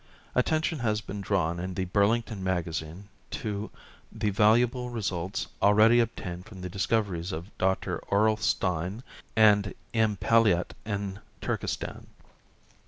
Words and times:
Attention 0.33 0.79
has 0.79 0.99
been 0.99 1.21
drawn 1.21 1.59
in 1.59 1.75
The 1.75 1.85
Burlinglon 1.85 2.41
Magazine 2.41 3.07
to 3.29 3.69
the 4.11 4.31
valuable 4.31 4.89
results 4.89 5.45
already 5.61 5.99
obtained 5.99 6.45
from 6.47 6.61
the 6.61 6.69
discoveries 6.69 7.31
of 7.31 7.55
Dr. 7.59 7.99
Aurel 8.11 8.37
Stein 8.39 9.03
and 9.35 9.75
M. 9.93 10.15
Pelliot 10.15 10.73
in 10.85 11.19
Turkestan. 11.39 12.07